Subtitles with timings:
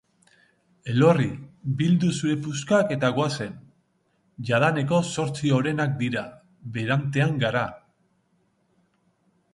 [0.93, 1.27] Elorri,
[1.81, 3.53] bildu zure puskak eta goazen,
[4.51, 6.25] jadaneko zortzi orenak dira,
[6.79, 7.67] berantean gara!